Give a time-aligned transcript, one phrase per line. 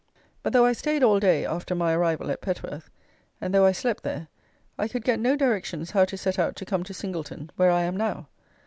[0.41, 2.89] But though I stayed all day (after my arrival) at Petworth,
[3.39, 4.29] and though I slept there,
[4.75, 7.83] I could get no directions how to set out to come to Singleton, where I
[7.83, 8.27] am now.